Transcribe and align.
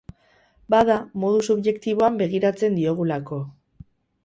Bada, 0.73 0.95
modu 1.25 1.43
subjektiboan 1.49 2.19
begiratzen 2.23 2.81
diogulako. 2.81 3.41